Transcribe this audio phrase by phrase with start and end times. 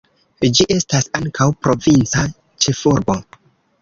[0.59, 2.25] Ĝi estas ankaŭ provinca
[2.67, 3.19] ĉefurbo.